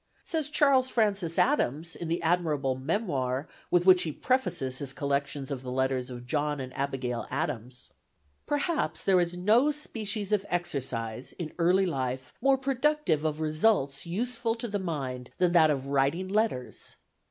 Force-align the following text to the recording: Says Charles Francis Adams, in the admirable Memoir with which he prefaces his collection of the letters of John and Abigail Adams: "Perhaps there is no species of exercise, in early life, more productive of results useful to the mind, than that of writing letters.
Says 0.23 0.49
Charles 0.49 0.89
Francis 0.89 1.37
Adams, 1.37 1.95
in 1.95 2.07
the 2.07 2.23
admirable 2.23 2.73
Memoir 2.73 3.47
with 3.69 3.85
which 3.85 4.01
he 4.01 4.11
prefaces 4.11 4.79
his 4.79 4.93
collection 4.93 5.45
of 5.53 5.61
the 5.61 5.71
letters 5.71 6.09
of 6.09 6.25
John 6.25 6.59
and 6.59 6.75
Abigail 6.75 7.27
Adams: 7.29 7.91
"Perhaps 8.47 9.03
there 9.03 9.19
is 9.19 9.37
no 9.37 9.69
species 9.69 10.31
of 10.31 10.43
exercise, 10.49 11.33
in 11.33 11.53
early 11.59 11.85
life, 11.85 12.33
more 12.41 12.57
productive 12.57 13.23
of 13.23 13.39
results 13.39 14.07
useful 14.07 14.55
to 14.55 14.67
the 14.67 14.79
mind, 14.79 15.29
than 15.37 15.51
that 15.51 15.69
of 15.69 15.85
writing 15.85 16.27
letters. 16.29 16.95